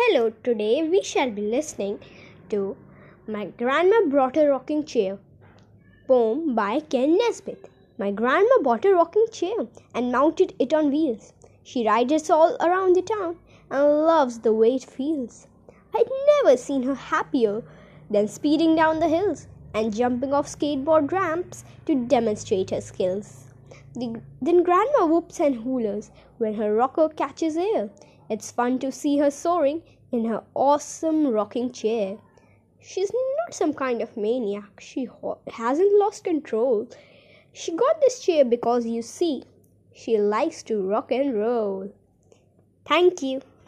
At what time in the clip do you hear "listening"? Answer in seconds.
1.42-1.98